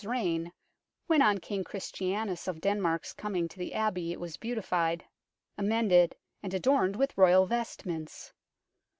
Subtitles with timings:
[0.01, 0.51] 's reign,
[1.05, 5.05] when on King Christianus of Denmark coming to the Abbey it was beautified,
[5.59, 8.33] amended, and adorned with Royal vestments.